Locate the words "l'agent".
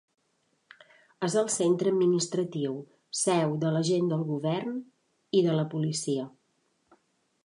3.75-4.09